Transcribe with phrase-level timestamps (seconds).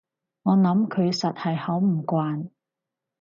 [0.41, 2.49] 我諗佢實係好唔慣